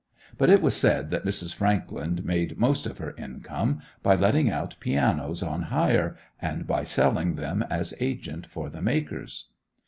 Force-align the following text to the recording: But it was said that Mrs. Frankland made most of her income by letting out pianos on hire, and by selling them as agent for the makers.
But 0.35 0.49
it 0.49 0.63
was 0.63 0.75
said 0.75 1.11
that 1.11 1.25
Mrs. 1.25 1.53
Frankland 1.53 2.25
made 2.25 2.57
most 2.57 2.87
of 2.87 2.97
her 2.97 3.13
income 3.19 3.81
by 4.01 4.15
letting 4.15 4.49
out 4.49 4.75
pianos 4.79 5.43
on 5.43 5.61
hire, 5.61 6.17
and 6.41 6.65
by 6.65 6.83
selling 6.83 7.35
them 7.35 7.61
as 7.69 7.93
agent 7.99 8.47
for 8.47 8.67
the 8.71 8.81
makers. 8.81 9.49